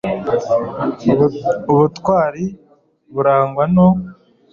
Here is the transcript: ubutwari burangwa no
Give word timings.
ubutwari 1.71 2.43
burangwa 3.13 3.63
no 3.75 3.87